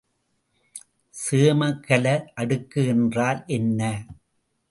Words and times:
சேமக்கல 1.15 2.05
அடுக்கு 2.33 2.87
என்றால் 2.87 3.43
என்ன? 3.49 3.81